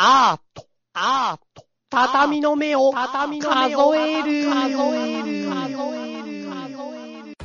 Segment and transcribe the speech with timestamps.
[0.00, 0.64] アート、
[0.94, 7.36] アート、畳の目を、畳の目を数える、数える、数える、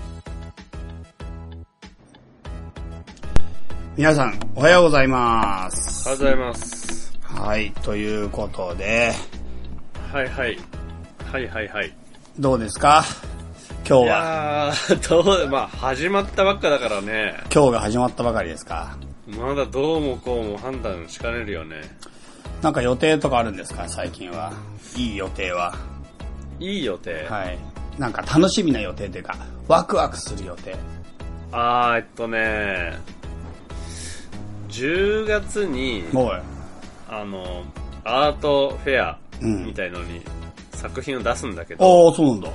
[3.98, 6.08] 皆さん、おはようございます。
[6.08, 7.20] おはようございます。
[7.24, 9.14] はい、ということで、
[10.12, 10.60] はいはい。
[11.32, 11.92] はいはいはい。
[12.38, 13.04] どうですか？
[13.90, 17.34] 今日いは、やー、どう、まあ始まったばっかだからね。
[17.52, 18.96] 今日が始まったばかりですか？
[19.26, 21.82] まだどうもこうも判断しかねるよね。
[22.64, 23.88] なんか予定とかあるんですか？
[23.90, 24.52] 最近は。
[24.96, 25.76] いい予定は。
[26.60, 27.28] いい予定？
[27.30, 27.60] はい。
[28.00, 29.36] なんか楽しみな予定というか、
[29.68, 30.76] ワクワクする予定。
[31.52, 32.98] あー、えっとね、
[34.70, 36.42] 10月に、もう、
[37.10, 37.64] あの、
[38.04, 40.22] アートフェアうんみたいのに
[40.72, 42.50] 作品を出すんだけど、ああ、そうなんだ。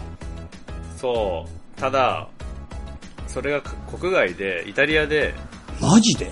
[0.96, 2.26] そう、ただ、
[3.28, 5.34] それが国外で、イタリアで、
[5.80, 6.30] マジで？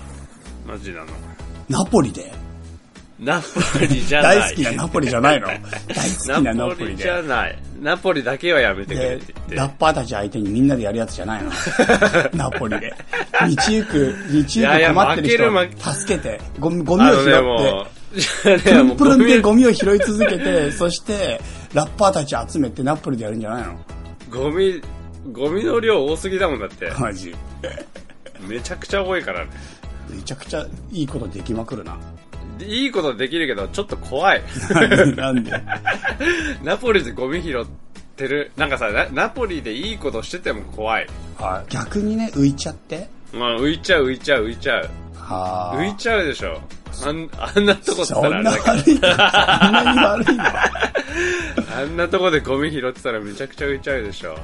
[0.67, 1.07] マジなの。
[1.69, 2.33] ナポリで？
[3.19, 4.39] ナポリじゃない。
[4.39, 5.47] 大好きなナポリじゃないの？
[5.47, 7.11] 大好きなナナポリじポリで。
[7.11, 7.59] ゃない。
[7.81, 9.55] ナポリだけはやめてくれでって言って。
[9.57, 11.51] ラッパーたち相手にみんなでやるやつじゃないの
[12.35, 12.93] ナポリで。
[13.41, 21.41] 道行く、道行く困ってる人を助けて、ゴミゴミを拾って、プルンプルンでゴゴミを拾い続けて、そして、
[21.73, 23.73] ラッパーたち集めてナポリでやるんじゃないの？
[23.73, 23.79] ミ、
[24.31, 24.83] ゴミ、
[25.33, 26.91] ゴミの量多すぎだもんだって。
[26.99, 27.35] マジ。
[28.47, 29.51] めちゃくちゃ多いからね。
[30.11, 31.97] めちゃくちゃいいことできまくるな。
[32.61, 34.43] いいことできるけど、ちょっと怖い。
[35.17, 35.53] なんで？
[36.65, 37.67] ナポリでゴミ拾っ
[38.17, 38.53] てる。
[38.57, 41.07] なんかさ、ナナポリでいいことしてても怖い。
[41.39, 43.09] あ逆にね、浮いちゃって？
[43.33, 44.89] まあ、浮いちゃう浮いちゃう浮いちゃう。
[45.19, 45.77] はあ。
[45.79, 46.61] 浮いちゃうでしょ。
[47.05, 48.65] あんあんなとこったらあれだけど。
[48.73, 49.19] 悪いのそん
[49.73, 50.45] なに悪いの？
[51.79, 54.39] あんなとこでゴミ拾ってたらめちゃくちゃ浮いちゃうでしょ。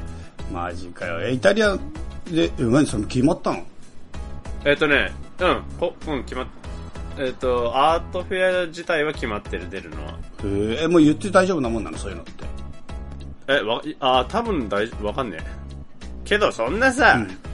[0.52, 1.22] マジかよ。
[1.22, 1.76] え、イタリア
[2.30, 3.64] で、え、何その決まったの？
[4.66, 6.46] えっ、とね、うん、ほ、うん、決まっ、
[7.18, 10.18] えっ、と、アートフェア自体は決まってる、出るのは。
[10.40, 11.98] へーえ、もう言って大丈夫なもんなの？
[11.98, 12.44] そういうのって。
[13.48, 15.44] え、わ、いあー、多分大丈夫、わかんねえ。
[16.24, 17.52] けど、そんなさ、うん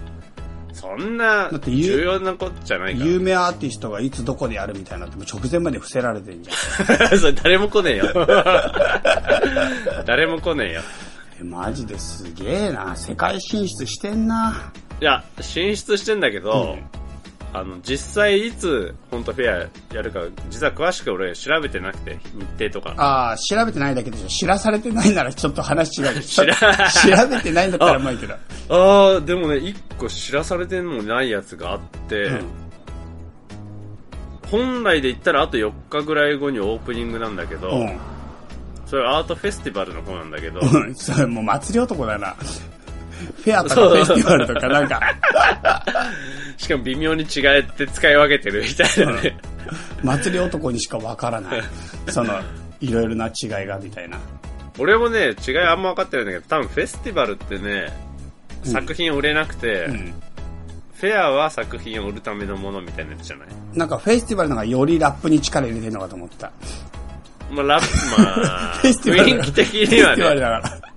[0.79, 6.99] そんなだって言う重要なことじゃないか有名アーティストがいつどこでやるみたいなのってもう直前まで伏せられてんじゃん。
[7.11, 7.19] ら。
[7.19, 8.05] それ誰も来ねえよ。
[10.07, 10.83] 誰も来ねえよ。
[11.41, 12.95] え、マジですげえな。
[12.95, 14.71] 世界進出してんな。
[15.01, 16.98] いや、進出してんだけど、うん
[17.53, 20.21] あの、実際いつ、本当フェアやるか、
[20.51, 22.95] 実は詳しく俺調べてなくて、日程とか。
[22.97, 24.29] ああ、調べてないだけでしょ。
[24.29, 28.35] 知らされてないならちょっと話違うけ調べてないんだったらまあいいけど。
[28.35, 32.69] ああ、でもね、一個知らされてんのないやつがあって、うん
[34.51, 37.99] 本来で言ったらあと4日ぐらい後にオープニングなんだけど、うん。
[38.87, 40.95] それアートフェスティバルの方なんだけど、うん。
[40.95, 42.35] それもう祭り男だな。
[43.19, 45.01] フェアとかフェスティバルとかなんか、
[46.57, 49.39] しかも微妙に違えて使い分けてるみたいなね。
[50.03, 51.63] 祭り男にしかわからない。
[52.09, 52.41] その、
[52.81, 54.19] いろいろな違いがみたいな。
[54.79, 57.93] 俺もね、違いあんま分かってないんだけど、多分フェスティバルってね、
[58.65, 60.13] うん作品売れなくて、うん。
[60.95, 63.49] フェアは作品を売るためのものみたいなやつじゃない？
[63.73, 66.51] なんかフェスティバルの方がよりラップに力入れてるのかと思った。
[67.53, 70.88] まあ、ラップ、まあ、雰囲気的にはフェスティバルね、だから。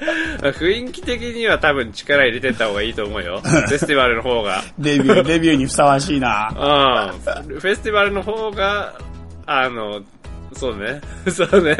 [0.40, 3.40] 雰囲気的には多分力入れてった方がいいと思うよ。
[3.44, 4.62] フェスティバルの方が。
[4.78, 6.48] デビュー、デビューにふさわしいな。
[6.50, 7.58] うん。
[7.60, 8.94] フェスティバルの方が、
[9.46, 10.02] あの、
[10.52, 11.00] そうね。
[11.30, 11.76] そうね。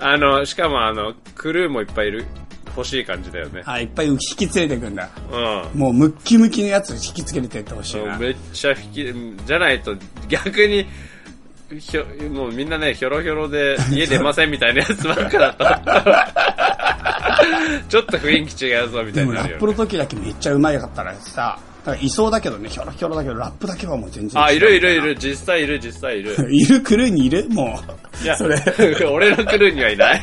[0.00, 2.26] あの、しかもあの、クルーもいっぱいいる、
[2.76, 3.62] 欲しい感じだよね。
[3.66, 5.08] あ、いっぱい引き連れてくんだ。
[5.30, 5.78] うん。
[5.78, 8.18] もうムッキムキのやつ引きつけてってほしいな。
[8.18, 9.94] めっちゃ引き、じゃないと
[10.28, 10.86] 逆に、
[11.80, 16.34] ひょ、もうみんなね、ひょろひょろで家出ませんみたいなやつばっかだった。
[17.88, 19.56] ちょっと雰囲気違うぞみたでもいになるよ、ね。
[19.56, 26.34] ラップの時だけめっちゃうまいかったらさ、なんかいそうだけどね、ひょろひょろだけど、ラップだけはもう全然違うあ、いるいるいる、実際いる、実際いる。
[26.52, 27.46] いるクルーにいる？
[27.50, 27.78] も
[28.20, 28.24] う。
[28.24, 28.56] いや、それ。
[29.10, 30.22] 俺のクルーにはいない。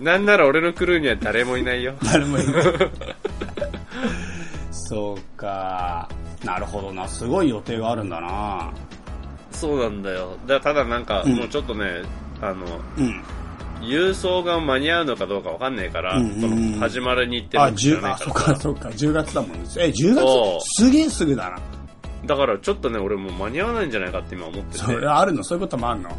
[0.00, 1.94] なんなら俺のクルーには誰もいないよ。
[2.04, 2.64] 誰もいない。
[4.70, 6.08] そうか。
[6.44, 7.06] なるほどな。
[7.06, 8.72] すごい予定があるんだな。
[9.62, 10.36] そうなんだよ。
[10.46, 12.02] だただなんか、うんもうちょっとね、
[12.40, 12.66] あの、
[12.98, 13.22] うん。
[13.80, 18.56] 郵送が間に合うのかどうかわかんねえから、うんうんうん始まる日程あ、も知ら10、あ、ないかそっか。
[18.56, 19.58] そっか、10月だもんね。
[19.78, 21.58] え、10そう月すげえすぐだな。
[22.26, 24.78] だからちょっとね、俺もう間に合わないんじゃないかって今思ってて。
[24.78, 25.42] それあるの？
[25.42, 26.10] そういうこともあるの？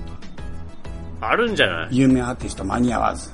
[1.21, 1.97] あるんじゃない？
[1.97, 3.29] 有名アーティスト間に合わず。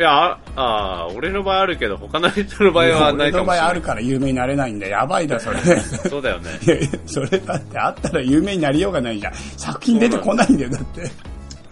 [0.00, 3.58] いや、ああー、俺の場合あるけど、他の人の場合はないか俺の場もしれない。
[3.60, 4.92] 合あるから有名になれないんだよ。
[4.92, 5.58] やばいだ、それ。
[6.08, 6.58] そうだよね。
[6.62, 9.34] いやいや、それだってあったら有名になりようがないじゃん。
[9.34, 11.02] 作品出てこないんだよ、だって。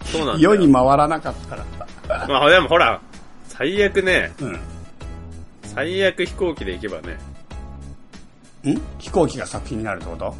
[0.03, 0.53] そうなんだよ。
[0.53, 1.63] 世に回らなかったか
[2.07, 2.27] ら。
[2.27, 3.01] まあでもほら、
[3.47, 4.59] 最悪ね、うん。
[5.63, 7.17] 最悪飛行機で行けばね。
[8.71, 8.79] ん？
[8.99, 10.35] 飛行機が作品になるってこと？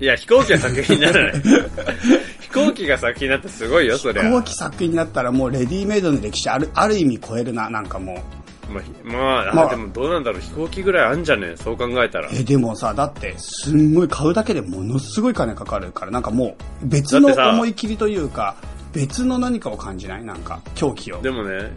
[0.00, 1.42] いや、飛行機は作品にならない。
[2.40, 8.38] 飛行機機が作品になってすごいよ、それ飛行機作品になったらもうレディメイドの歴史ある、ある意味超えるな、なんかもう。
[8.72, 12.28] まあ、まあ、まあでもどうなんだろう、飛行機ぐらいあんじゃねそう考えたら。
[12.32, 18.56] え、でもさ、だって、すんごい買うだけでものすごい金かかるから、なんかもう、別の思い切りというか、
[18.92, 20.24] 別の何かを感じない？
[20.24, 21.20] なんか、狂気を。
[21.20, 21.70] でもね、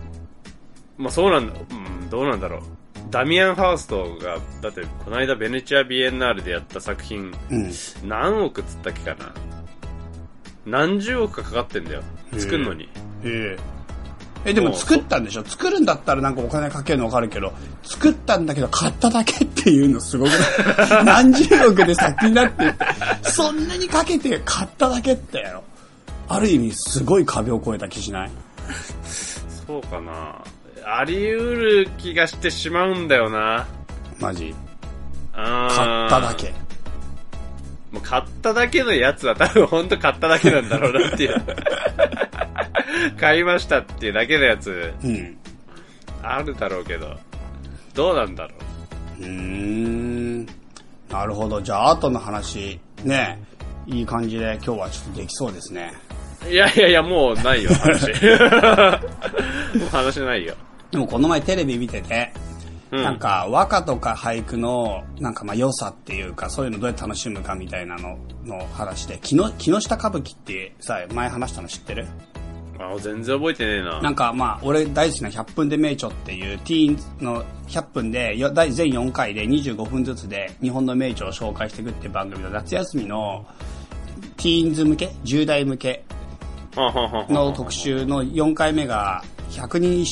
[0.98, 2.62] まあそうなんだ、うん、どうなんだろう。
[3.12, 7.72] ダミアン・ファーストが、だって、この間ベネチア・ビエンナーレでやった作品、うん。
[8.04, 9.34] 何億つったっけかな？
[10.66, 12.04] 何十億かかかってんだよ。
[12.38, 12.90] 作るのに。
[13.24, 14.50] ええ。
[14.50, 15.44] え、でも作ったんでしょ？
[15.46, 17.54] 作るんだったらなんかお金かけるのわかるけど、
[17.84, 21.06] 作ったんだけど買っただけっていうのすごくない？
[21.06, 22.86] 何十億で先になってって、
[23.30, 25.64] そんなにかけて買っただけってやろ。
[26.30, 28.32] ある意味すごい壁を越えた気しない？
[29.68, 30.42] そうかな
[30.86, 31.56] あり得
[31.86, 33.68] る気がしてしまうんだよな。
[34.20, 34.54] マジ。
[35.34, 36.54] あー買っただけ。
[37.92, 41.36] もう買っただけのやつは多分本当買っただけなんだろうなっていう。
[43.20, 45.38] 買いましたっていうだけのやつ、うん。
[46.24, 47.18] あるだろうけど、
[47.94, 48.54] どうなんだろ
[49.20, 50.46] うーん。
[51.10, 51.62] なるほど。
[51.62, 53.42] じゃあ、後の話、ね、
[53.86, 55.92] いい感じで今日はちょっとできそうですね。
[56.48, 56.50] う。
[56.50, 58.10] いやいやいや、もうないよ、話。
[59.78, 60.56] もう話ないよ。
[60.92, 62.34] でもこの前テレビ見てて、
[62.92, 63.04] うん。
[63.04, 72.08] なんか和歌とか俳句のなんかまあ良さっていうかそういうのどうやって楽しむかみたいなのの話で木の木下歌舞伎ってさ前話したの知ってる？
[72.80, 74.02] あ、全然覚えてねえな。
[74.02, 83.46] なんかまあ俺大好きな100分で名著っていうティーンズの100分で全4回で25分ずつで日本の名著を紹介していくっていう番組の夏休みの
[84.38, 86.04] ティーンズ向け10代向け
[86.76, 90.08] の特集の4回目が100人一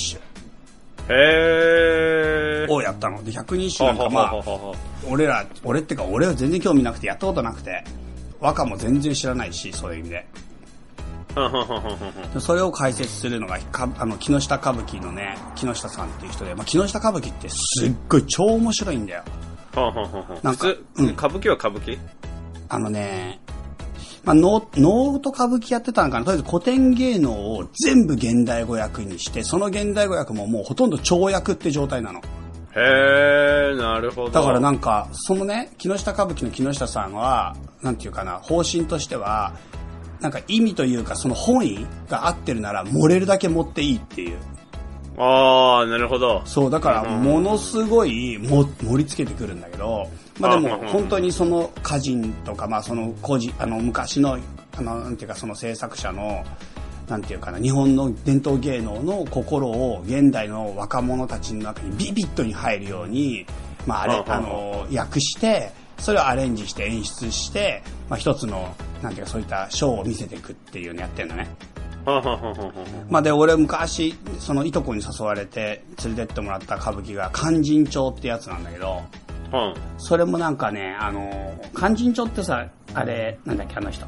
[1.09, 2.67] へー。
[2.67, 4.73] 首をやったので100人一首なんかはまあ
[5.07, 7.83] 俺ら、俺ってか俺は全然興味なくてやったことなくて、
[8.39, 10.25] 和歌も全然知らないし、そういう意味で。
[12.39, 19.23] それを解説するのが、かあの、木下歌舞伎のね、木下さんっていう人で、まあ、木下歌舞伎ってすっごい超面白いんだよ。
[20.43, 21.97] なんかうん歌舞伎は歌舞伎？
[22.67, 23.39] あのね、
[24.23, 32.21] まあ、能、能と歌舞伎やってたのかなとりあえず古典芸能を全部現代語訳にして、その現代語訳ももうほとんど跳訳って状態なの。
[32.75, 34.31] へー、なるほど。
[34.31, 39.53] だからなんか、そのね、木下歌舞伎の木下さんは、なんていうかな、方針としては、
[40.19, 44.37] なんか意味というか、その本意が合ってるなら、漏れるだけ持っていいっていう。
[45.17, 46.41] あー、なるほど。
[46.45, 50.07] そう、だから、うんものすごいも盛り付けてくるんだけど、
[50.39, 54.37] まあでもうん、本当にその歌人とか、まあその個人、あの、昔の、
[54.77, 56.43] あの、なんていうか、その制作者の、
[57.07, 63.45] なんていうかな、日本の伝統芸能の心を現代の若者たちの中にビビッとに入るように、
[63.85, 71.47] まああれ、あの、訳して、それをアレンジして演出して、まあ一つの、なんていうかそういったショーを見せていくっていうのやってるのね。
[73.09, 79.01] まあで、俺昔、そのいとこに誘われて連れてってもらった歌舞伎が勧進帳ってやつなんだけど、
[79.51, 79.73] はん。
[79.97, 84.07] それもなんかね、あの、勧進帳ってさ、あれ、なんだっけ、あの人。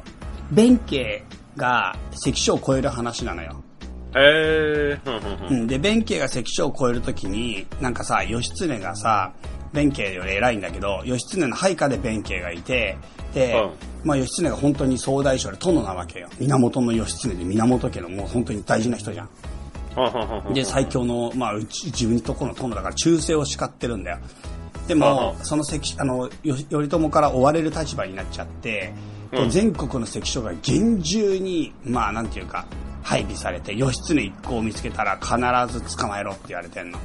[0.50, 1.24] 弁慶
[1.56, 3.62] が関所を超える話なのよ。
[4.14, 5.48] へー、はんはんは。
[5.48, 5.66] うんん。
[5.66, 9.32] で、弁慶が関所を超えるときに、なんかさ、義経がさ、
[9.72, 12.96] 弁慶より偉いんだけど、義経の配下で弁慶がいて、
[13.34, 13.70] で、うん
[14.04, 16.28] まあ義経が本当に総大将で殿なわけよ。
[16.38, 19.28] 源の義経で源家のもう本当に大事な人じゃん。
[20.54, 24.18] で、最強の、まあ、うち自分のところの殿だから忠誠を誓ってるんだよ。
[24.88, 28.92] ではもは、その関、あの、よ頼朝から追われる立場になっちゃって、
[29.32, 29.50] うん。
[29.50, 32.66] 全国の関所が厳重に、まあ、なんていうか、
[33.02, 35.36] 配備されて、義経一行を見つけたら必
[35.72, 36.98] ず捕まえろって言われてんの。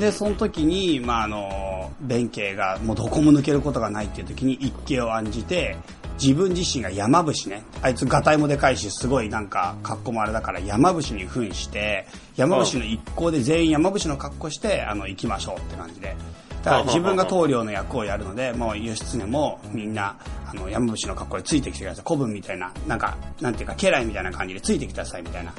[0.00, 5.76] で、その時に、まあ、あの、弁慶がもうどこも抜けることがないっていう時に一計を案じて、
[6.20, 12.06] 自分自身が山伏ね、あいつガタイもでかいし、すごいなんか格好もあれだから山伏に扮して、
[12.36, 16.16] 山伏の一行で全員山伏の格好して、あの、行きましょうって感じで。
[16.62, 20.16] だから自分が棟梁の役をやるので、もう義経もみんな、
[20.50, 22.04] あの、山伏の格好でついてきてください。
[22.06, 25.52] 古文みたいな、なんか、なんていうか、家来みたいな感じでついてきてくださいみたいな。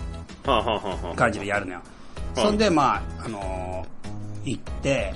[1.15, 1.81] 感じでやるのよ。
[1.88, 1.95] うん
[2.35, 5.13] そんで、まあ、あのー行って、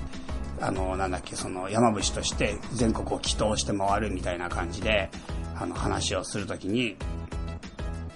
[0.61, 5.09] あのーなんだっけ、その山伏として全国を祈祷して回るみたいな感じで、
[5.55, 6.95] あの、話をするときに、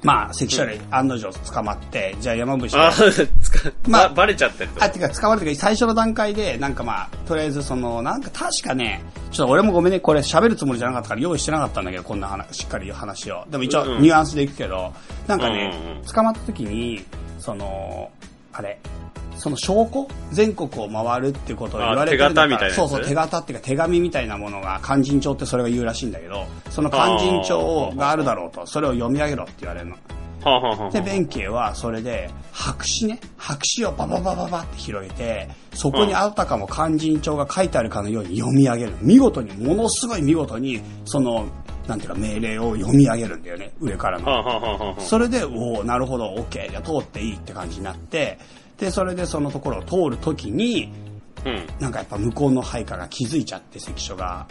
[0.03, 2.91] まあ、関所で案の定捕まって、じゃあ山伏あ
[3.87, 4.67] まあばバレちゃって。
[4.79, 13.45] あ、てか、捕まるというか、最初の段階で、なんかまあ、とりあえずその、なんか確かね、ちょっと俺もごめんね、これ喋るつもりじゃなかったから用意してなかったんだけど、こんな話、しっかり話を。
[13.49, 14.93] でも一応ニュアンスでいくけど、
[15.27, 17.05] なんかねうんうんうん、捕まった時に、
[17.39, 18.11] その、
[18.51, 18.79] あれ、
[19.37, 20.07] その証拠？
[20.31, 29.97] 全国を回るってことを言われてるんだあ手形みたいなやつそうそう、手形っていうか手紙みたいなものが、勧進帳ってそれが言うらしいんだけど、その勧進帳があるだろうと、それを読み上げろって言われるの。
[30.91, 38.93] で、弁慶はそれで、白紙ね、白紙をバババババって広げて、そこにあたかも勧進帳が書いてあるかのように読み上げる。
[39.01, 41.45] 見事に、ものすごい見事に、その、
[41.87, 44.95] なんていうか命令を読み上げるんだよね、上からの。
[44.99, 48.37] それで、おおなるほど、OK、じゃあ通っていいって感じになって、
[48.83, 50.91] で、それでそのところを通るときに、
[51.45, 51.65] うん。
[51.79, 54.45] なんかやっぱ向こうの配下が気づいちゃって、関所が。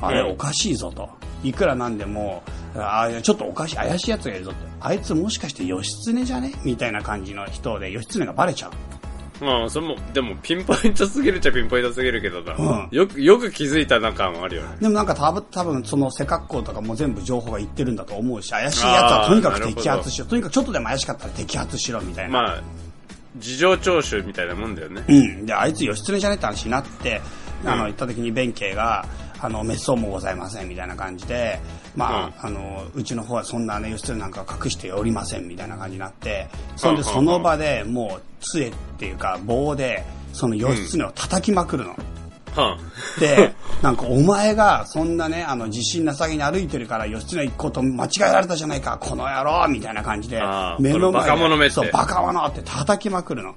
[0.00, 1.08] あれ、うんおかしいぞと。
[1.42, 2.42] いくらなんでも、
[2.74, 4.60] あちょっとおかしい、怪しい奴がいるぞって。
[4.80, 6.54] あいつもしかして義経じゃね？
[6.64, 9.44] みたいな感じの人で、義経がバレちゃう。
[9.44, 12.56] まあ、それも、でも、ピンポイントすぎるっちゃピンポイントすぎるけどな。
[12.56, 14.68] うんよく、よく気づいたな感はあるよね。
[14.80, 20.26] でもなんか多分、多分その背格好とかも全部情報が言ってるんだと思うし、怪しい奴はとにかく摘発しろ。
[20.26, 22.32] とにかくちょっとでも怪しかったら摘発しろみたいな。
[22.32, 22.62] まあ、
[23.36, 25.04] 事情聴取みたいなもんだよね。
[25.08, 25.46] うん。
[25.46, 27.20] で、あいつ義経じゃねって話になって、
[27.64, 29.04] あの、うん行った時に弁慶が、
[29.40, 31.60] あの、滅相もございませんみたいな感じで、
[31.94, 41.96] まあ、あの、うちの方はそんなね、義経なんか隠しておりませんみたいな感じになって、そんでうんその場でもう、杖っていうか棒で、その義経を叩きまくるの。
[42.54, 42.78] は
[43.20, 50.40] で、なんかお前がそんなね、あの自信なさげに歩いてるから義経行くこと間違えられたじゃないか、この野郎みたいな感じで
[50.78, 53.54] 目の前で、バカ者めってそう、バカ者って叩きまくるの。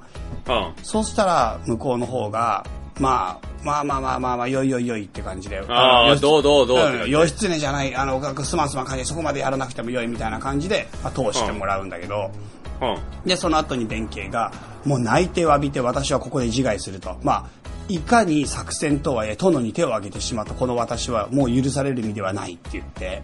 [0.48, 2.66] あ、はそうしたら、向こうの方が、
[3.00, 5.60] まあ、まあまあまあまあまあ、よいよいよいって感じで。
[5.68, 12.32] ああどうどうどう義経じゃない、あの、すまんすまん感じでそこまでやらなくてもよいみたいな感じで、まあ、通してもらうんだけど、
[12.80, 14.52] あ、はで、その後に弁慶が、
[14.86, 17.18] もう内定を浴びて私はここで自害すると。
[17.22, 17.46] まあ、
[17.90, 23.24] いかに作戦とはいえ、殿に手を挙げてしまったこの私はもう許される身ではないって言って。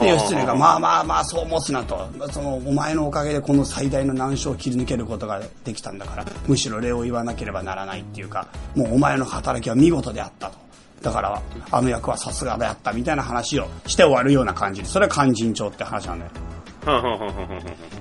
[0.00, 2.08] で、義経が、まあまあまあ、そう申すなと。
[2.32, 10.58] その、お前のおかげでこの最大の難所を切り抜けることができたんだから、むしろ礼を言わなければならないっていうか、もうお前の働きは見事であったと。
[11.02, 16.30] だから、あの役はさすがであったみたいな話をして終わるような感じで、それは勧進帳って話なんだよ。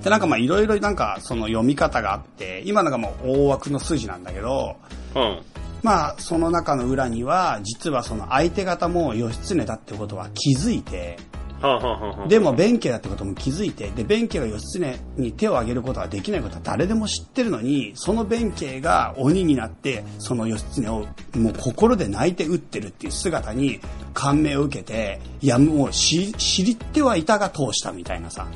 [0.01, 4.77] で、なんかまあいろいろなんかその読み方があって、今のがもう大枠の筋なんだけど、
[5.13, 5.41] は
[5.83, 11.17] まあその中の裏には、実はその相手方も義経だってことは気づいて、
[11.61, 12.27] あ、はあ、はあ、はあ。
[12.27, 23.79] でも弁慶だってことも気づいて、で、弁慶が義経に手を挙げることができないことは誰でも知ってるのに、その弁慶が鬼になって、その義経をもう心で泣いて打ってるっていう姿に
[24.13, 28.47] 感銘を受けて、いやもう知知りってはいたが通したみたいなさ、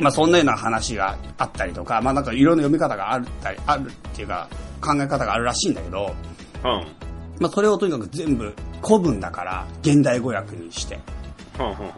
[0.00, 4.48] まあそんなような話があったりとか、まあなんかいろんな読み方があったり、あるっていうか、
[4.80, 6.14] 考え方があるらしいんだけど、
[6.62, 6.68] あ。
[6.68, 6.84] は
[7.38, 11.00] まあそれをとにかく全部古文だから現代語訳にして。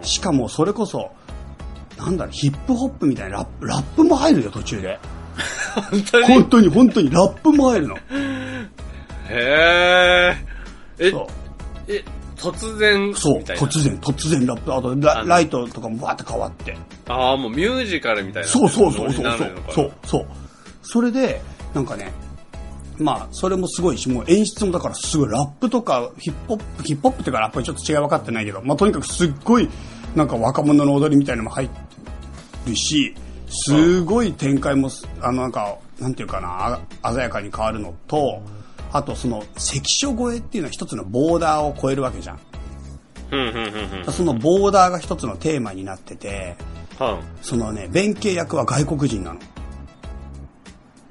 [0.03, 1.11] しかもそれこそ、
[1.97, 4.99] なんだろう、ヒップホップみたいなラップ、ラップも入るよ途中で。
[5.91, 6.27] 本当に？
[6.27, 7.97] 本当に本当にラップも入るの。
[7.97, 8.01] へ
[9.31, 10.37] え。
[10.99, 11.27] えそ、
[11.89, 12.05] え、
[12.37, 13.15] 突然、う。
[13.15, 13.43] そう。
[13.43, 14.75] 突然、突然ラップ。
[14.75, 16.77] あとラライトとかもバーって変わって。
[17.09, 18.49] ああ、もうミュージカルみたいな。
[18.49, 19.27] そうそうそうそう
[19.71, 20.27] そうそう
[20.83, 21.41] それで
[21.75, 22.13] なんかね
[22.99, 29.69] まあそれもすごいしもう演出もだからすごいラップとかヒップホップヒップホップっていうかラップはちょっと違い分かってないけどまあとにかくすっごい
[30.15, 33.15] なんか若者の踊りみたいなのも入ってるし
[33.49, 38.43] すごい展開もすあのなんかなんていうかなあ鮮やかに変わるのと
[38.93, 42.41] あとその関所越えっていうのは一つのボーダーを超えるわけじゃん。
[44.11, 46.55] そのボーダーが一つのテーマになってて
[46.99, 49.41] はそのね弁慶役は外国人なの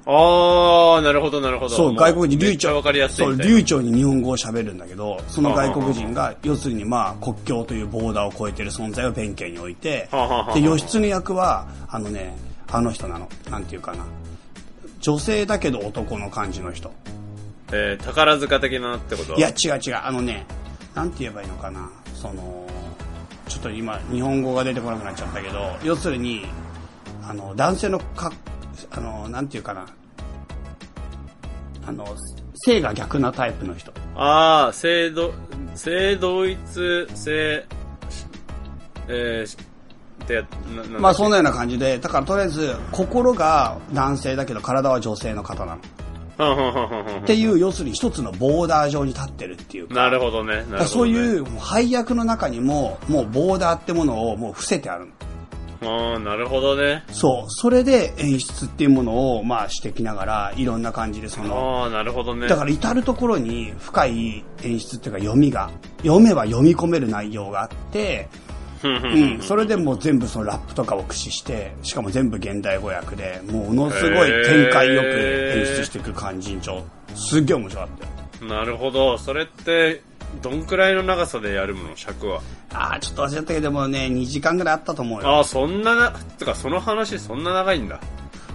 [0.06, 0.10] あ。
[0.10, 1.74] ああ、なるほど、なるほど。
[1.74, 2.74] そう、も外国人、流暢。
[2.74, 3.36] わかりやすいそう。
[3.36, 10.08] 流暢に日本語を喋るんだけど、その外国人が、要するにまあ、国境というボーダーを超えてる存在を弁慶に置いて
[10.54, 12.36] で、義経役は、あのね、
[12.70, 13.28] あの人なの。
[13.50, 14.04] なんていうかな。
[15.00, 16.92] 女性だけど男の感じの人。
[17.72, 19.34] えー、宝塚的なってこと？
[19.36, 20.00] いや、違う違う。
[20.02, 20.46] あのね、
[20.94, 21.90] なんて言えばいいのかな。
[22.14, 22.66] その、
[23.48, 26.46] ちょっと今、日本語が出てこなくなっちゃったけど、要するに、
[27.22, 28.32] あの、男性のか、
[28.90, 29.86] あの、なんていうかな。
[31.86, 32.06] あの、
[32.54, 33.92] 性が逆なタイプの人。
[34.16, 35.32] ああ、性同、
[35.74, 36.58] 性同一
[37.14, 37.66] 性、
[39.08, 39.62] えー、
[40.22, 40.44] って
[40.98, 45.80] まあそんなような感じで、だからとりあえず、心が男性だけど体は女性の方なの。
[47.22, 49.94] っていう、要するに一つのボーダー上に立ってるっていうか。
[49.94, 50.64] なるほどね。
[50.70, 55.12] どねそういう配役の中にも、もうボーダーってものをもう伏せてあるの。
[55.82, 57.04] ああ、なるほどね。
[57.10, 57.50] そう。
[57.50, 62.48] それで演出っていうものを、まあしてきながら、いろんな感じでその、ああ、なるほどね。
[62.48, 68.28] だから至るところに深い演出っていうか読みが、読めば読み込める内容があって、
[68.84, 76.82] うん、それでもう全部そのラップとかを駆使して、しかも全部現代語訳で、ものすごい展開よく演出していく感じ長。
[77.14, 78.12] すっげえ面白かったよ。
[78.48, 79.18] なるほど。
[79.18, 80.02] それって、
[80.40, 82.40] どんくらいの長さでやるもの、尺は？
[82.72, 85.28] ああ、ちょっと忘れちゃったけど、でもね、2時間ぐらいあったと思うよ。
[85.28, 88.00] ああ、そんなな、つかその話そんな長いんだ。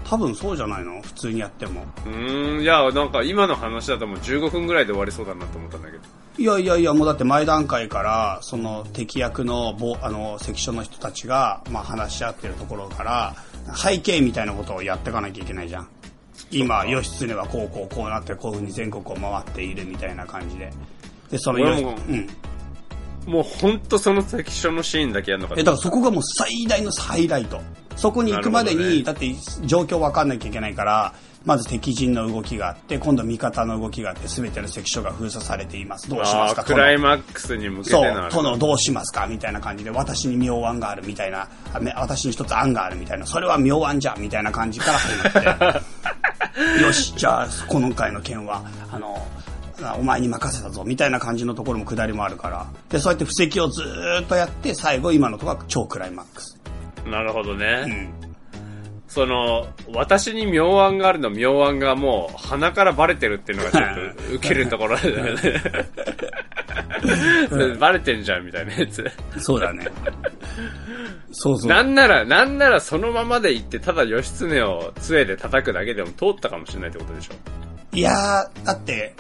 [0.09, 1.01] 多分そうじゃないの？
[1.01, 1.83] 普通にやっても。
[2.05, 6.03] うーん、いや、なんか今の話だともう15分ぐらいで終わりそうだなと思ったんだけど。
[6.37, 13.35] いやいやいや、もうだって前段階から、その敵役のぼ、あの、関所の人たちが、まあ話し合ってるところから、
[13.75, 15.89] 背景みたいなことをやっていかなきゃいけないじゃん。
[16.51, 20.71] 今、義経はこうこうこうなって、こういうふうに全国を回っているみたいな感じで。
[21.31, 22.27] で、その、俺もうん。
[23.25, 27.59] もうほんとその関所のシーンだけやるのかえ、だからそこがもう最大のハイライト。
[27.97, 29.03] そこに行くまでに、ね。
[29.03, 29.33] だって
[29.65, 36.09] 状況わかんなきゃいけないから、まず敵陣の動きがあって、今度味方の動きがあって、すべての関所が封鎖されています。
[36.09, 36.63] どうしますか？
[36.63, 38.29] クライマックスに向けてそう。
[38.43, 39.27] 殿どうしますか？
[39.27, 41.49] みたいな感じで、私に妙案があるみたいな、
[41.97, 49.36] 私に一つ案があるみたいな、それは妙案じゃみたいな感じから始まって、 よし、じゃあ、今回の件は、あの、あ
[49.97, 52.67] お前に任せたぞ、みたいな感じのところも下りもあるから。
[52.89, 56.59] で、そうやって布石をずーっとやって、最後今のところが超クライマックス。
[57.05, 57.85] なるほどね。
[57.85, 58.27] うん。
[59.07, 65.41] その、私に妙案があるの妙案がもう鼻からバレてるっていうのがちょっと 受けるところだよね。
[67.79, 69.09] バレてんじゃんみたいなやつ。
[69.39, 69.87] そうだね。
[71.31, 71.69] そうそう。
[71.69, 77.33] なんなら、なんならそのままで行って、ただ義経を杖で叩くだけでも通ったかもしれないってことでしょ。
[77.93, 79.15] いやー、だって、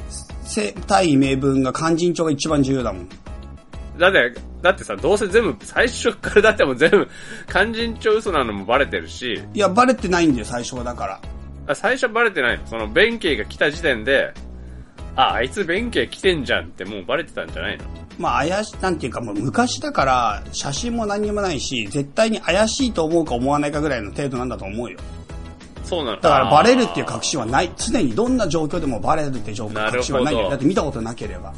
[0.47, 3.09] せ大義名分が勧進帳が一番重要だもん。
[3.99, 7.07] だって、だってさ、どうせ全部、最初からだってもう全部、
[7.47, 11.21] 勧進帳嘘なのもバレてるし、いや、バレてないんだよ、最初はだから。
[11.67, 14.33] あ最初バレてないのその、弁慶が来た時点で、
[15.15, 17.85] あ、あいつ弁慶来てんじゃんってもうバレてたんじゃないの？
[18.19, 24.99] まあ、怪し、なんていうかもう昔だから、写真も何にもないし、絶対に怪しいと思うか思わないかぐらいの程度なんだと思うよ。
[25.87, 27.71] そうなのだからバレるっていう確信はない。
[27.77, 30.49] 常にどんな状況でもバレるっていう状況確信はないんだよ。
[30.49, 31.53] だって見たことなければ。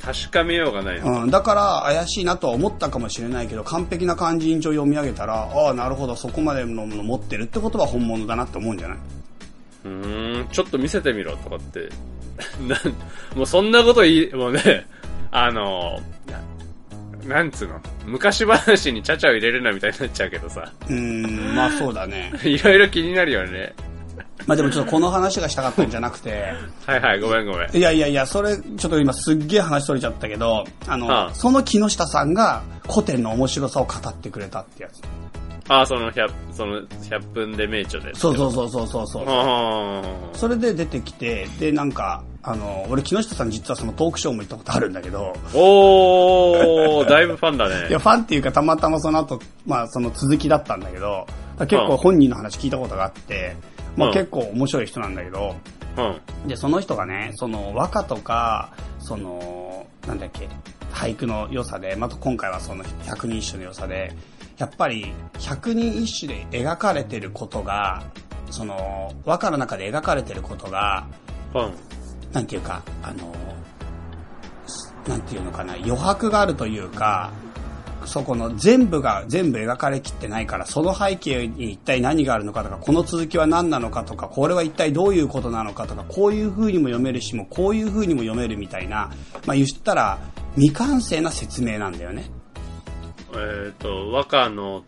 [0.00, 1.22] 確かめようがないの。
[1.22, 1.30] うん。
[1.30, 8.98] だから怪しいなとは思ったかもしれないけど、完璧な漢字印帳を読み上げたら、ああ、なるほど、そこまでのもの持ってるってことは本物だなって思うんじゃない？
[9.84, 11.88] うーん、ちょっと見せてみろとかって。
[12.66, 14.86] なん、もうそんなこと言い、もうね、
[15.30, 16.00] あの、
[17.28, 20.72] ななんつうの、昔話にちゃちゃを入れるなみたいになっちゃうけどさ。
[20.88, 22.32] うーん、まあそうだね。
[22.44, 23.74] いろいろ気になるよね。
[24.46, 26.52] まあでもちょっとこの話がしたかったんじゃなくて、
[26.84, 27.76] はいはい、ごめんごめん。
[27.76, 35.00] いやいやいや、それ、ちょっと今すっげえ話取れちゃったけど、あの、ああその木下さんが古典の面白さを語ってくれたってやつ。
[35.68, 38.14] あ、その100、その100分で名著で。
[38.14, 39.24] そうそうそうそうそうそう。
[39.26, 47.86] あそれで出てきて、で、なんか、あの、俺木下さん実はそのトークショーも行ったことあるんだけど、ーおー、だいぶファンだね。
[47.90, 51.26] いや、ファンっていうかたまたまその後、まあその続きだったんだけど、
[51.60, 53.54] 結構本人の話聞いたことがあって、
[53.96, 55.54] まうんあ結構面白い人なんだけど、
[55.96, 56.48] うん。
[56.48, 60.48] で、その人がね、その和歌とか、その、なんだっけ、
[60.92, 64.12] 俳句の良さで、また今回はその百人一首の良さで、
[64.62, 68.00] やっぱり百人一首で描かれてることが、
[68.48, 71.08] その、和歌の中で描かれてることが、
[71.52, 71.72] うん。
[72.32, 73.34] なんていうか、あの、
[75.08, 77.32] なんていうのかな、余白があるというか、
[78.04, 89.10] そこの全部が全部描かれきってないから、その背景に一体何があるのかとか、この続きは何なのかとか、これは一体どういうことなのかとか、こういう風にも読めるしも、こういう風にも読めるみたいな、
[89.44, 90.20] まあ言ったら
[90.54, 92.30] 未完成な説明なんだよね。
[93.34, 94.84] えっ、と、和歌の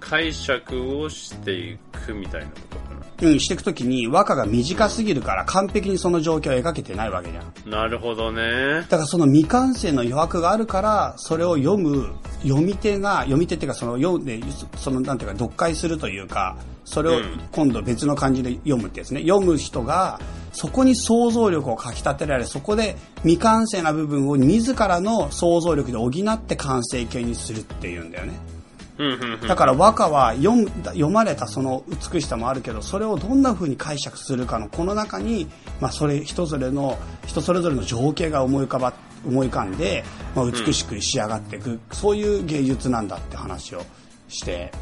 [0.00, 2.89] 解釈をしていくみたいなこと
[3.22, 7.70] うん、していくときに和歌が短すぎるから完璧にその状況を描けてないわけじゃん。
[7.70, 7.80] な。
[7.82, 8.82] なるほどね。
[8.82, 14.40] だからその未完成の余白があるから、それを読む読み手が、読み手っていうかその読んで、
[14.76, 19.22] そのなんていうか読解するというか、それをうん今度別の漢字で読むってやつね。
[19.22, 20.20] 読む人が、
[20.52, 28.59] そこに想像力をかき立てられ、そこで未完成な部分を自らの想像力で補って完成形にするっていうんだよね。
[29.00, 29.48] うんうんうん。
[29.48, 35.48] だから和歌は読む読まれたその美しさもあるけどそれをどんな風に解釈するかのこの中に、
[35.80, 38.92] まあ、それ人それの人それぞれの情景が思い浮かば
[39.26, 43.82] 思い浮かんで、まあ、美しく仕上がっていく、そういう芸術なんだって話を
[44.28, 44.72] して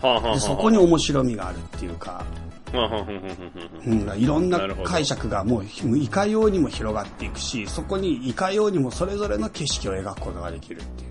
[0.00, 2.24] はあはあはあでそこに面白みがあるっていうか、
[2.72, 11.10] うん、いろんな解釈がもういかようにも広がっていくしそこにいかようにもそれぞれの景色を描くことができるっていう。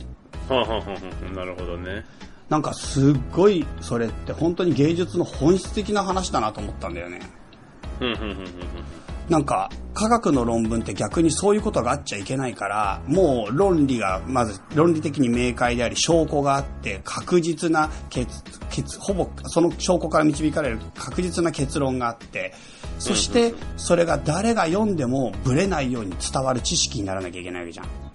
[0.49, 0.99] はあはあはあは
[1.31, 2.03] あなるほどね。
[2.49, 7.21] なんかすっごいそれって本当に芸術の本質的な話だなと思ったんだよね。
[9.29, 22.55] なんか、科学の論文って逆にそういうことがあっちゃいけないから、もう論理が、まず論理的に明快であり、証拠があって、確実な結、結、ほぼ、その証拠から導かれる確実な結論があって、
[22.97, 28.08] そして、それが誰が読んでもブレないように伝わる知識にならなきゃいけないわけじゃん。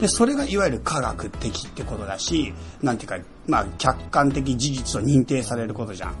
[0.00, 6.14] で、それがいわゆる科学的ってことだし、なんていうか、まあ、客観的事実と認定されることじゃん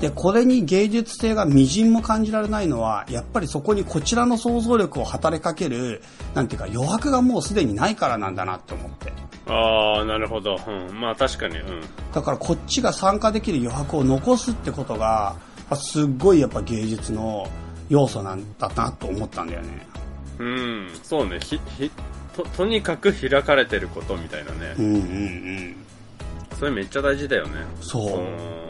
[0.00, 6.02] で、これに芸術性が微塵も感じられないのは、やっぱりそこにこちらの想像力を働きかける、
[6.34, 9.12] なんていうか余白がもうすでにないからなんだなって思って。
[9.46, 10.56] ああ、なるほど。
[10.66, 11.00] うん。
[11.00, 11.80] まあ確かに、うん。
[12.12, 15.36] だからこっちが参加できる余白を残すってことが、
[15.74, 17.46] すっごいやっぱ芸術の
[17.88, 19.86] 要素なんだなと思ったんだよね。
[20.38, 20.90] うん。
[21.02, 21.38] そうね。
[21.40, 21.90] ひ、ひ、
[22.34, 24.74] と、とにかく開かれてることみたいなね。
[24.78, 25.76] うんうんうん。
[26.58, 27.64] それめっちゃ大事だよね。
[27.80, 28.68] そうの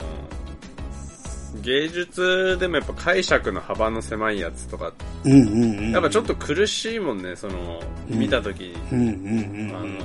[1.63, 4.93] 芸術でもやっぱ解釈の幅の狭いやつとか、
[5.25, 5.91] うんうんうん。
[5.93, 9.97] やっぱちょっと苦しいもんね、その、見たとき、うんうんうんあのうん。、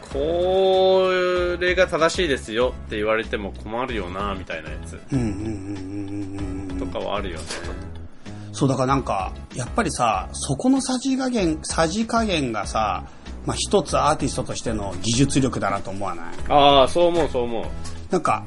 [0.00, 1.08] こ
[1.60, 6.78] れが正しいですよって言われても困るよな、みたいなやつうんうんうんうん。
[6.78, 7.44] とかはあるよね。
[8.54, 13.04] そう、だからなんか、やっぱりさ、そこのさじ加減、さじ加減がさ、
[13.44, 16.34] まあ一つアーティストとしての技術力だなと思わない？
[16.48, 17.64] ああ、そう思う、そう思う。
[18.10, 18.44] なんか、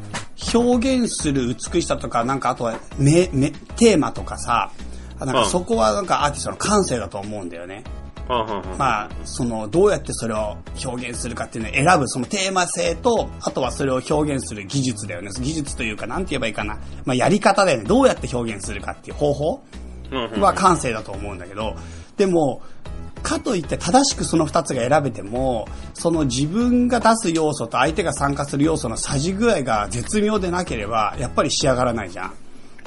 [0.54, 4.72] 表現する美しさとか、なんかあとは、め、め、テーマとかさ、
[5.20, 7.84] なんかうんそこはなんかアーティストの感性だと思うんだよね。
[8.78, 15.32] まあ、その、どうやってそれを表現するかっていうのを選ぶ、そのテーマ性と、あとはそれを表現する技術だよね。
[15.39, 16.78] 技術というか、なんて言えばいいかな。
[17.06, 17.86] まあ、やり方だよね。
[17.86, 19.63] どうやって表現するかっていう方法
[20.12, 21.76] は感性だと思うんだけど、
[22.17, 22.62] でも、
[23.24, 32.34] かといって正しくその二つが選べても、その自分が出す要素と相手が参加する要素の差じ具合が絶妙でなければ、やっぱり仕上がらないじゃん。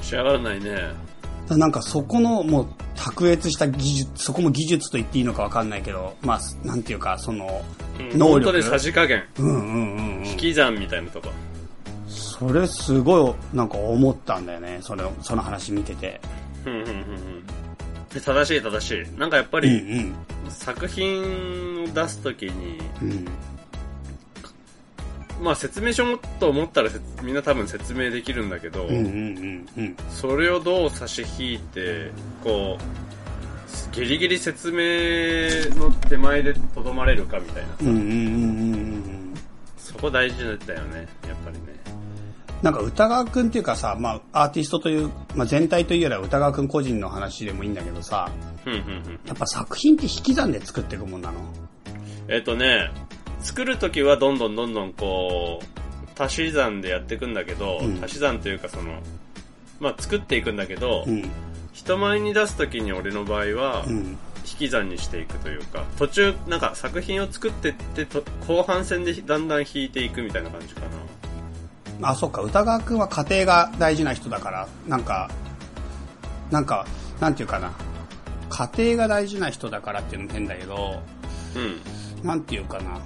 [0.02, 1.10] 仕上がらないね。
[1.50, 7.64] なんかそこのもう卓越した技術、そこも技術と言っていいのかわかんないけど、まあ、なんていうか、その、
[7.98, 9.24] うん能力本当にさじ加減。
[9.38, 10.36] うんうんうんうん引。
[10.36, 11.28] き算みたいなとこ。
[12.08, 14.78] それすごいなんか思ったんだよね。
[14.80, 16.20] それ、その話見てて。
[16.66, 17.46] うんうんうんうん。
[18.12, 19.18] で正しい正しい。
[19.18, 20.12] なんかやっぱうんり、
[20.48, 23.10] 作品を出すときに、うん。
[23.10, 23.28] うん。
[25.42, 29.96] まあ説明書もっと思ったらせみんな多分説明できるんだけど、うんうんうんうん。
[30.10, 32.10] それをどう差し引いて、
[32.44, 37.68] こう、ギリギリ説明の手前でとどまれるかみたいな。
[37.80, 39.34] うんうんうんうんうん。
[39.78, 41.80] そこ大事だよね、やっぱりね。
[42.62, 48.30] なんか歌川くんっていうかさ、まあアーティストという、まあ全体というよりは歌川くん個人の話でもいいんだけどさ、
[48.66, 49.20] うんうんうん。
[49.26, 51.40] やっぱ作品って引き算で作っていくもんなの？
[52.28, 52.90] えっ、とね、
[53.40, 59.00] 作るときはどんどんどんどんこう、足し算でやっていくんだけど、うん足し算というかその、
[59.80, 61.30] まあ作っていくんだけど、うん。
[61.72, 64.18] 人前に出すときに俺の場合は、うん。
[64.42, 70.86] 引き算にしていくというか、途中、なんか作品を作ってってと、後半戦でだんだん引いていくみたいな感じかな。
[72.02, 75.30] あ、そっか、歌川くんは家庭が大事な人だから、なんか、
[76.50, 76.86] なんか、
[77.20, 77.72] なんていうかな。
[78.48, 81.00] 家庭が大事な人だからっていうのも変だけど、
[81.54, 82.26] うん。
[82.26, 83.00] なんていうかな。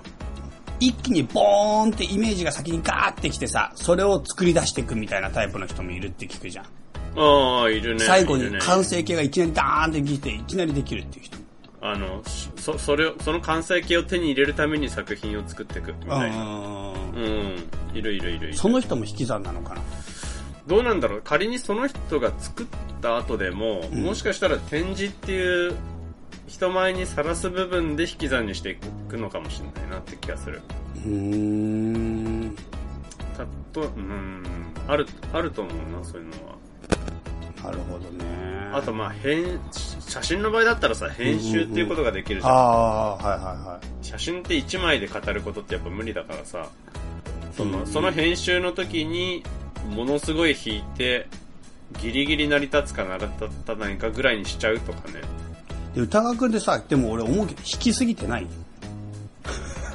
[0.81, 6.65] 一気にボーンってイメージが先にガーってきてさ、それを作り出していくみたいなタイプの人もいるって聞くじゃん。
[7.17, 8.05] ああ、いるね。
[8.05, 11.44] 最後に完成形がいきなりダーンってきて、いきなりできるっていう人。
[11.87, 12.23] あの、
[12.57, 16.43] そ、それを、その完成形を手に入れるために作品を作っていくみたいな。
[16.43, 17.21] うんう
[17.93, 17.97] ん。
[17.97, 18.57] いるいるいるいる。
[18.57, 19.83] その人も引き算なのかな？
[20.67, 21.21] どうなんだろう？
[21.23, 22.67] 仮にその人が作っ
[23.03, 25.75] た後でも、うんもしかしたら展示っていう
[26.47, 28.77] 人前にさらす部分で引き算にしてい
[29.11, 30.63] くのかもしれないなって気がする。
[30.97, 32.57] うーん。
[33.37, 33.45] た
[33.75, 34.43] と、うん、
[34.89, 36.55] ある、あると思うな、そういうのは。
[37.63, 38.25] なるほどね。
[38.73, 39.61] あと、まあ、編、
[40.09, 42.53] 写真の場合だったらさ、編集っていうことができるじゃん。
[42.53, 44.05] ああ、はいはいはい。
[44.07, 46.69] 写真って1枚で語ることってやっぱ無理だからさ、
[47.57, 49.43] その、うんその編集の時に、
[49.91, 51.27] ものすごい引いて、
[52.01, 55.21] ギリギリ成り立つか成り立たないかぐらいにしちゃうとかね。
[55.95, 58.47] で、歌川くんでさ、でも俺思うけど、引きすぎてない？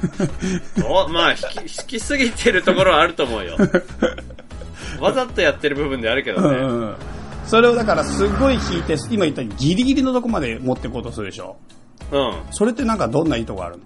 [0.86, 3.56] おまあ引き、引きすぎてるところはあると思うよ。
[4.98, 6.56] わざとやってる部分であるけどね。
[6.56, 6.96] ん。
[7.50, 11.56] それをだからすごい引いて、今言ったようにギリギリのとこまで持っていこうとするでしょ。
[12.12, 12.42] うん。
[12.52, 13.82] それってなんかどんないいとこあるの？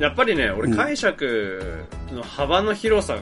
[0.00, 3.16] やっぱりね、俺うん解釈の幅の広さ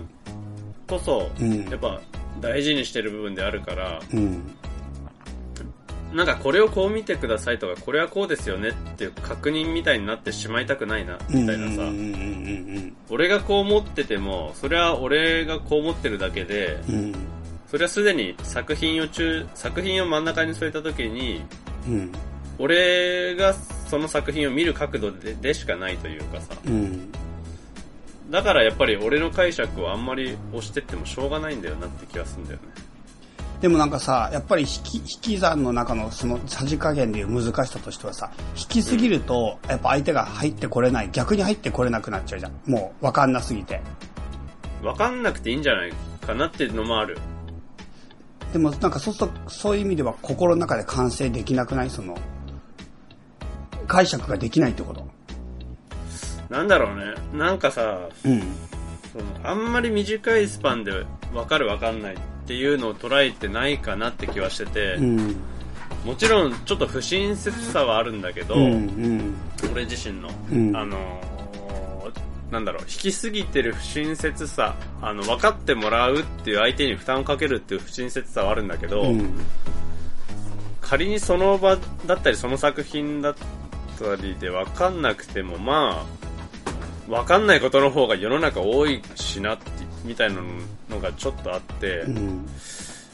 [0.86, 2.00] こそ、うんやっぱ
[2.40, 4.54] 大事にしてる部分であるから、うん。
[6.14, 11.82] なんかこれをこう見てくださいとか、これはこうですよねっていう確認みたいになってしまいたくないな、みたいなさ。
[13.10, 17.14] 俺がこう思ってても、それは俺がこう思ってるだけで、うんうん。
[17.70, 21.42] それはすでに作品を中、作品を真ん中に添えた時に、
[21.86, 22.12] うん。
[22.58, 23.54] 俺が
[23.88, 26.54] その作品を見る角度ででしかないというかさ。
[26.66, 27.12] うん。
[28.30, 32.88] だからやっぱり俺の解釈をあんまり押してってもしょうがないんだよなって気がするんだよね。
[33.60, 42.52] でもなんかさ、やっぱり引き、引き算の中のそのさじ加減でいう難しさとしてはさ、引きすぎると、やっぱ相手が入ってこれない、逆に入ってこれなくなっちゃうじゃん。
[42.66, 43.80] もう、わかんなすぎて。
[44.82, 45.92] わかんなくていいんじゃない
[46.24, 47.18] かなっていうのもある。
[48.52, 51.90] でもなんかそうすると、そういう意味では心の中で完成できなくない？
[51.90, 52.16] その、
[53.86, 55.06] 解釈ができないってこと。
[56.48, 57.14] なんだろうね。
[57.32, 58.40] なんかさ、うん。
[59.12, 60.92] そのあんまり短いスパンで
[61.34, 65.36] わかるわかんないっていうのを捉えてないかなって気はしてて、うん。
[66.04, 68.62] もちろんちょっと不親切さはあるんだけど、うん。
[68.62, 69.34] うん。
[69.72, 71.37] 俺自身の、うんあのー
[72.50, 79.34] なんだろう、引きすぎてる不親切さ、あの、分かってもらうっていう相手に負担をかけるっていう不親切さはあるんだけど、うん。
[80.80, 83.34] 仮にその場だったりその作品だっ
[83.98, 89.64] たりで分かんなくても、まあ、分かんないことの方が世の中多いしなって、
[90.04, 90.40] みたいな
[90.88, 92.48] のがちょっとあって、うん。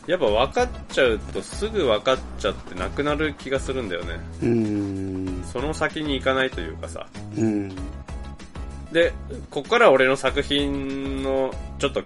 [0.07, 4.20] やっぱ分かっちゃうとすぐ分かっちゃってなくなる気がするんだよね。
[4.42, 5.44] うん。
[5.51, 7.07] その先に行かないというかさ。
[7.37, 7.73] うん。
[8.94, 9.12] で、
[9.50, 12.04] ここから俺の作品の、ちょっと、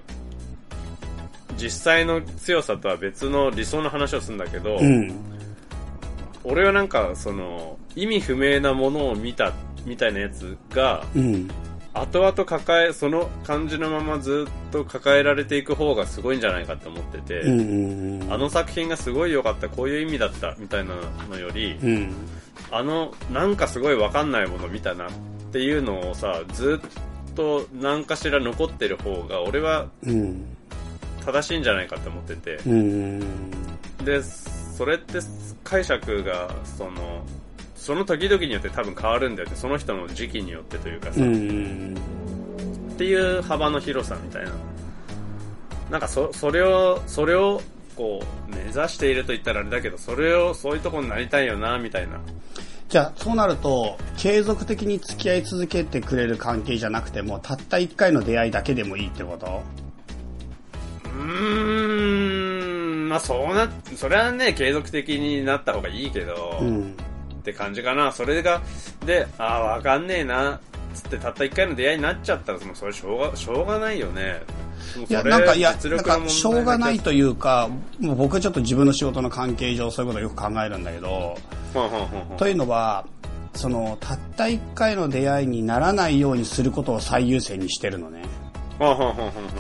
[1.58, 5.14] 実際の強さとは別の理想の話をするんだけど、うん。
[6.44, 9.52] 俺はなんか、その、意味不明なものを見た、
[9.84, 11.48] みたいなやつが、うん。
[11.92, 18.32] 後々抱え、その感じのままずっと抱えられていく方がすごいんじゃないかって思ってて、うん。
[18.32, 20.94] あの作品がすごい良かった、こういう意味だった、みたいな
[21.28, 22.14] のより、うん。
[22.70, 25.08] あの、なんかすごいわかんないもの見たな
[25.48, 30.44] っていうのをさ、ずっと何かしら残ってる方が、俺はうん。
[31.24, 32.56] 正しいんじゃないかって思ってて。
[32.66, 33.20] うん。
[34.04, 35.18] で、それって
[35.64, 37.24] 解釈が、その、
[37.76, 39.56] その時々によって多分変わるんだよね。
[39.56, 41.94] その人の時期によってというかさ、うん。
[42.92, 44.52] っていう幅の広さみたいな。
[45.90, 47.60] なんかそ、それを、それを、
[47.96, 52.20] こう、目指していると言ったらあれだけど、それを、そういうところになりたいよな、みたいな。
[52.88, 59.62] じゃあ、そうなると、継続的に付き合い続けてくれる関係じゃなくても、たった一回の出会いだけでもいいってこと？
[61.04, 66.94] うーん、まあそうな、それはね、継続的になった方がいいけど、うん。
[67.40, 68.10] って感じかな。
[68.10, 68.62] それが、
[69.04, 70.58] で、ああ、わかんねえな、
[70.94, 74.42] つってたった一回の出会いになっちゃったら、もうそれしょうが、しょうがないよね。
[75.08, 77.68] いや、なんか、いや、実なんか、しょうがないというか、
[78.00, 81.36] もう僕はちょっと自分の仕事の関係上そういうことをよく考えるんだけど、
[82.36, 83.04] というのは、
[83.54, 88.22] その、たった一回の出会いにならないようにすることを最優先にしてるのね。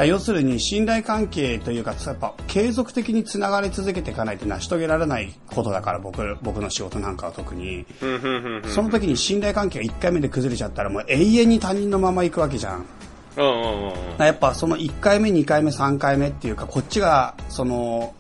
[0.06, 7.84] 要するに信頼関係というか、やっぱ継続的につながり続けていかないと成し遂げられないことだから、僕、僕の仕事なんかは特に。
[8.68, 12.86] その時に信頼関係が1回目で崩れちゃったらもう永遠に他人のまま行くわけじゃん。
[14.18, 18.14] やっぱその1回目、2回目、3回目っていうか、こっちが、その、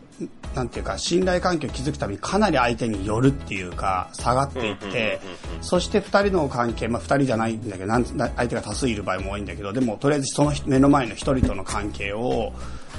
[0.54, 5.20] なんていうか、信頼関係を築くためにかなり相手に寄るっていうか、下がっていって
[5.60, 12.52] そして2人の関係、まあ2人じゃないんだけど、なん相手が多数いる場合も多いんだけど、でもとりあえずその目の前の1人との関係を、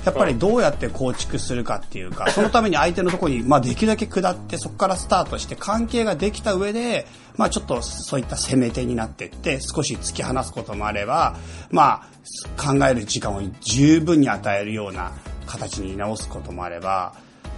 [0.06, 7.06] やっぱりどうやって構築するかっていうか、そのために相手のところに、まあできるだけ下って、そこからスタートして関係ができた上で、
[7.36, 11.36] まあちょっとそういった攻め手になっていって、少し突き放すこともあれば、
[11.70, 12.10] まあ
[12.62, 15.12] 考える時間を十分に与えるような
[15.50, 17.14] 形に直すこともあれば、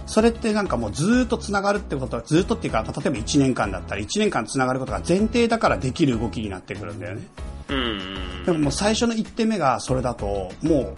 [0.06, 7.22] それってなんかもうずーっと繋がるってことは、ずーっとっていうか、例えば1年間だったら1年間繋がることが前提だからできる動きになってくるんだよね。
[7.68, 10.96] うんうんでももう最初の1点目がそれだと、も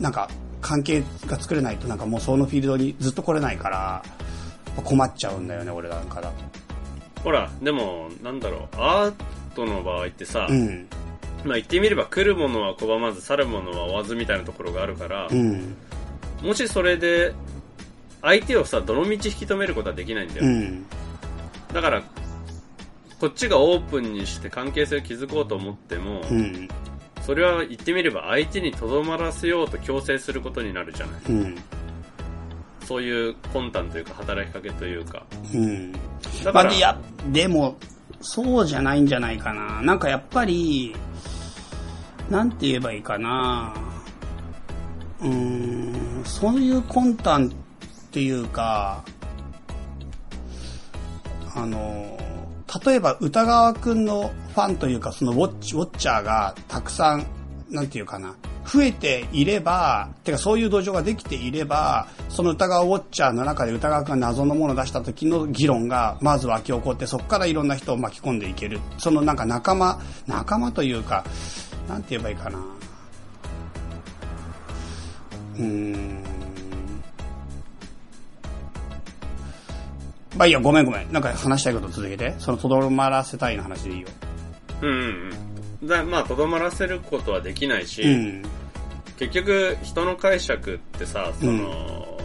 [0.00, 0.30] う、なんか、
[0.62, 4.02] 関係が作れないとなんかもうそのフィールドにずっと来れないから、
[4.82, 6.30] 困っちゃうんだよね、俺なんかだ
[7.22, 9.12] ほら、でも、なんだろう、アー
[9.54, 10.54] トの場合ってさ、と。
[10.54, 10.88] うん。
[11.44, 15.76] まあ言ってみれば来るものは拒まず去るものは追わずみたいなところがあるから、うん。
[16.42, 17.34] もしそれで、
[18.22, 20.46] 相手をさ、どの道引き止めることはできないんだよ。
[20.46, 20.86] うん。
[21.72, 22.02] だから、
[23.20, 26.68] こっちがオープンにして関係性を築こうと思っても、うん。
[27.22, 31.22] それは言ってみれば相手にとどまらせようと強制することになるじゃない。
[31.28, 31.56] うん。
[32.84, 35.24] そういう魂胆というか働きかけというか。
[35.52, 35.92] うん。
[35.92, 36.00] だか
[36.44, 36.98] ら、まあ、いや、
[37.32, 37.76] でも、
[38.20, 39.82] そうじゃないんじゃないかな。
[39.82, 40.94] なんかやっぱり、
[42.30, 43.74] なんて言えばいいかな。
[45.22, 47.50] うん、そういう魂胆っ
[48.10, 49.02] ていうか、
[51.54, 52.18] あの、
[52.84, 57.26] 例えば歌川くんのファンというか、そのウォッチ、ウォッチャーがたくさん、
[57.70, 58.34] なんていうかな、
[58.66, 68.80] 増えていれば、てかそういう土壌ができていれば、その歌川ウォッチャーの中で歌川君が謎のものを出した時の議論がまず湧き起こって、そこからいろんな人を巻き込んでいける。
[68.98, 71.24] そのなんか仲間、仲間というか、
[71.88, 72.75] なんて言えばいいかな。
[75.58, 76.22] うーん。
[80.36, 81.12] まあいいよ、ごめんごめん。
[81.12, 82.34] なんか話したいこと続けて。
[82.38, 84.08] そのとどまらせたいの話でいいよ。
[84.82, 85.30] うんうん
[85.82, 85.88] うん。
[85.88, 88.42] だまあ、とどまらせることはできないし、うん。
[89.18, 92.18] 結局、人の解釈ってさ、その、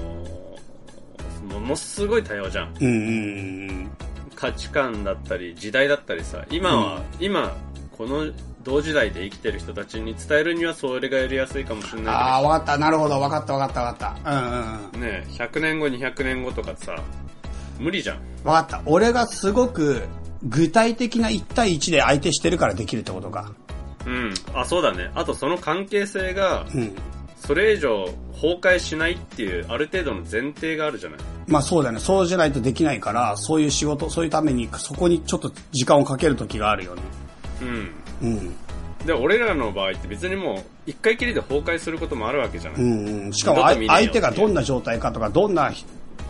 [1.50, 2.74] ものすごい多様じゃん。
[2.80, 3.92] うんうん
[4.36, 7.56] 価値観だったり、時代だったりさ、今は、今、
[7.96, 8.26] この
[8.64, 12.06] 同時代で生きてる人たちに伝えるにはそれがやりやすいかもしれうん。
[12.06, 12.78] ないああ、わかった。
[12.78, 13.20] なるほど。
[13.20, 14.32] わかったわかったわかった。
[14.32, 15.02] うんうんうん。
[15.02, 16.96] ね、100年後、200年後とかさ、
[17.80, 18.18] 無理じゃん。
[18.44, 18.82] わかった。
[18.86, 20.02] 俺がすごく
[20.44, 23.52] 具体的な1対1で相手してるからできるってことか。
[24.06, 24.34] うん。
[24.54, 25.12] あ、そうだね。
[25.16, 26.96] あとその関係性が、うん。
[27.36, 31.20] それ以上崩壊しないっていう、ある程度の前提があるじゃない。
[31.48, 32.00] まあそうだね。
[32.00, 37.02] そうじゃないとできないから、そういう仕事、そういうために、そこにちょっと時間をかける時があるよね。
[37.62, 37.92] うん。
[38.22, 38.56] うん。
[39.06, 42.82] で、俺らの場合って別にもう、一回きりで崩壊することもあるわけじゃない。
[42.82, 43.34] うんうん。
[43.34, 45.72] しかも相手がどんな状態かとか、どんな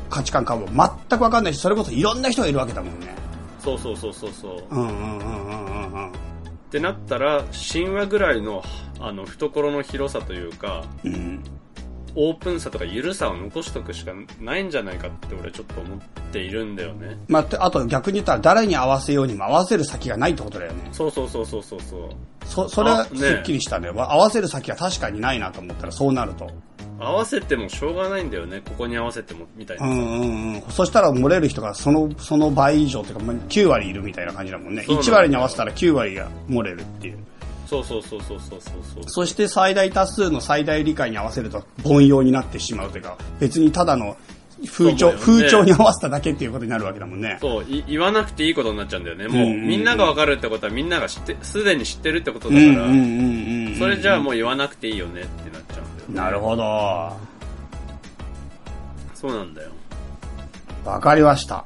[0.09, 3.15] 価値観かも全くわかんないし、それこそいろんな人がいるわけだもんね。
[3.59, 4.75] そうそうそうそうそう。
[4.75, 6.09] うんうんうんうんうんうん。
[6.09, 6.11] っ
[6.71, 8.63] てなったら、神話ぐらいの、
[8.99, 11.43] あの、懐の広さというか、うん。
[12.15, 15.99] オープンさとか緩さを残しとくしかないんじゃないかって俺ちょっと思っ
[16.31, 17.17] ているんだよね。
[17.27, 20.89] まあ、てあと逆に言ったら誰に合わせようにも合わせる先がないってことだよね。
[20.91, 22.09] そうそうそうそうそうそう。
[22.45, 23.89] そ、それはすっきりしたね。
[23.89, 26.49] わ合わせる先は確かにないなと思ったらそうなると。
[26.99, 28.61] 合わせてもしょうがないんだよね。
[28.61, 29.87] ここに合わせても、みたいうな。
[29.87, 30.61] んうんうん。
[30.69, 34.83] そしたら漏れる人がその、その倍以上っていうか、まあ9割いるみたいな感じだもんね。
[34.83, 37.19] そうなんだ1割に合わせたら9割が漏れるっていう。
[37.71, 39.03] そうそうそうそうそうそうそう。
[39.07, 44.17] そして最大多数の最大理解に合わせると凡庸になってしまうというか、別にただの
[44.67, 47.37] 風潮、ね風潮に合わせただけっていうことになるわけだもんね。
[47.39, 49.27] そう、い言わなくていいことになっちゃうんだよね。
[49.29, 52.87] もう、みんながわかるってことはみんなが知って、すでに知ってるってことうだから。
[53.79, 56.15] それじゃあもう言わなくていいよねってなっちゃうんだよね。
[56.15, 57.17] なるほど。
[59.13, 59.69] そうなんだよ。
[60.83, 61.63] わかりました。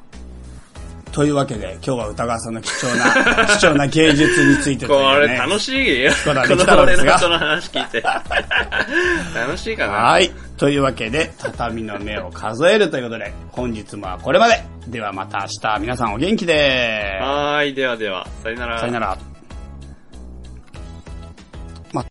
[1.16, 5.28] というわけで、今日は歌川さんの貴重な、 貴重な芸術についていうね。
[5.30, 8.02] れ楽しいこのですがの俺の人の話聞いて。
[9.34, 10.30] 楽しいかなはい。
[10.58, 14.62] というわけで、畳の目を数えるということで、本日もこれまで。
[14.90, 17.18] ではまた明日、皆さんお元気で。
[17.22, 18.80] はーい、ではでは、さよなら。
[18.82, 19.18] さよなら。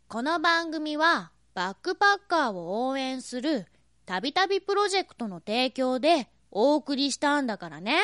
[0.09, 3.67] この番組はバックパッカーを応援する
[4.07, 7.99] たびたびプロジェクトの提供でお送りしたんだからね。